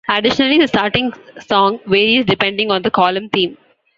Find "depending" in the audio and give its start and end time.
2.25-2.71